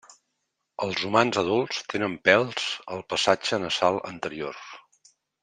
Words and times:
Els 0.85 1.03
humans 1.09 1.37
adults 1.41 1.81
tenen 1.93 2.15
pèls 2.29 2.65
al 2.95 3.05
passatge 3.13 3.61
nasal 3.67 4.01
anterior. 4.15 4.61